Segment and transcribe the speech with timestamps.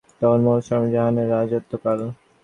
[0.21, 1.99] তখন মোগল সম্রাট শাজাহানের রাজত্বকাল।